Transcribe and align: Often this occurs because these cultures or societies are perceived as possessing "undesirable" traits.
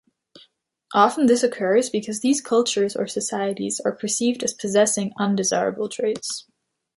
Often 0.95 1.27
this 1.27 1.43
occurs 1.43 1.91
because 1.91 2.21
these 2.21 2.41
cultures 2.41 2.95
or 2.95 3.05
societies 3.05 3.79
are 3.85 3.95
perceived 3.95 4.41
as 4.41 4.51
possessing 4.51 5.13
"undesirable" 5.19 5.89
traits. 5.89 6.47